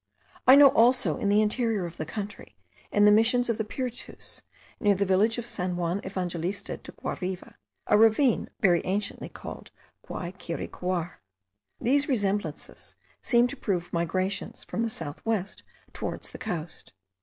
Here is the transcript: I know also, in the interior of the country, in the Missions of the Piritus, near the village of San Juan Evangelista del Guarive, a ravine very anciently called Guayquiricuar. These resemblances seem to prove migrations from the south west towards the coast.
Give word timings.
I 0.47 0.55
know 0.55 0.69
also, 0.69 1.17
in 1.17 1.29
the 1.29 1.43
interior 1.43 1.85
of 1.85 1.97
the 1.97 2.07
country, 2.07 2.55
in 2.91 3.05
the 3.05 3.11
Missions 3.11 3.49
of 3.49 3.59
the 3.59 3.63
Piritus, 3.63 4.41
near 4.79 4.95
the 4.95 5.05
village 5.05 5.37
of 5.37 5.45
San 5.45 5.77
Juan 5.77 6.01
Evangelista 6.03 6.77
del 6.77 6.95
Guarive, 6.95 7.53
a 7.85 7.95
ravine 7.99 8.49
very 8.61 8.83
anciently 8.83 9.29
called 9.29 9.69
Guayquiricuar. 10.07 11.19
These 11.79 12.07
resemblances 12.09 12.95
seem 13.21 13.45
to 13.45 13.55
prove 13.55 13.93
migrations 13.93 14.63
from 14.63 14.81
the 14.81 14.89
south 14.89 15.23
west 15.23 15.61
towards 15.93 16.31
the 16.31 16.39
coast. 16.39 16.93